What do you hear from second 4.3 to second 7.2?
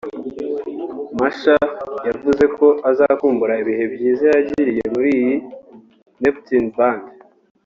yagiriye muri Neptunez Band